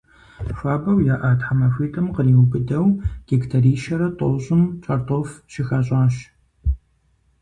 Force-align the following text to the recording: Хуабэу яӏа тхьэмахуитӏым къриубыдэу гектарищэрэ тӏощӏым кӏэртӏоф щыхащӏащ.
Хуабэу 0.57 0.99
яӏа 1.13 1.31
тхьэмахуитӏым 1.39 2.07
къриубыдэу 2.15 2.85
гектарищэрэ 3.27 4.07
тӏощӏым 4.17 4.61
кӏэртӏоф 4.83 5.29
щыхащӏащ. 5.51 6.15